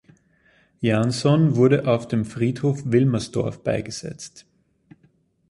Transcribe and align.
Janson 0.79 1.55
wurde 1.55 1.85
auf 1.87 2.07
dem 2.07 2.25
Friedhof 2.25 2.81
Wilmersdorf 2.91 3.61
beigesetzt. 3.63 4.47